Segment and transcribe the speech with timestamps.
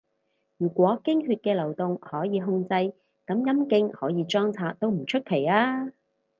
[0.57, 2.93] 如果經血嘅流動可以控制，噉
[3.27, 5.91] 陰莖可以裝拆都唔出奇吖